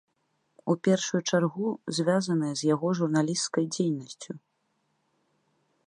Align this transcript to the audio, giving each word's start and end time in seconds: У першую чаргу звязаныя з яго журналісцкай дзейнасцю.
У 0.73 0.75
першую 0.87 1.19
чаргу 1.29 1.67
звязаныя 1.97 2.53
з 2.63 2.71
яго 2.73 2.87
журналісцкай 3.01 3.65
дзейнасцю. 3.77 4.31